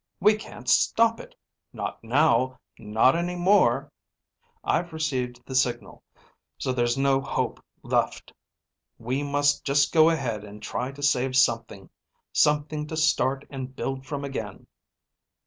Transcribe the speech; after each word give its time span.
We 0.19 0.33
can't 0.33 0.67
stop 0.67 1.19
it, 1.19 1.35
not 1.73 2.03
now, 2.03 2.59
not 2.79 3.15
any 3.15 3.35
more. 3.35 3.91
I've 4.63 4.93
received 4.93 5.45
the 5.45 5.53
signal, 5.53 6.01
so 6.57 6.73
there's 6.73 6.97
no 6.97 7.21
hope 7.21 7.63
left. 7.83 8.33
We 8.97 9.21
must 9.21 9.63
just 9.63 9.93
go 9.93 10.09
ahead 10.09 10.43
and 10.43 10.59
try 10.59 10.91
to 10.91 11.03
save 11.03 11.35
something, 11.37 11.91
something 12.33 12.87
to 12.87 12.97
start 12.97 13.45
and 13.51 13.75
build 13.75 14.03
from 14.07 14.23
again." 14.25 14.65